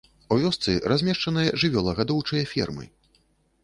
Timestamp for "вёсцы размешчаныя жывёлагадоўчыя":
0.43-2.43